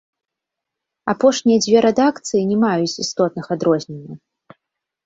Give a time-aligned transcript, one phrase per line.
[1.13, 4.15] Апошнія дзве рэдакцыі не маюць істотных адрозненняў.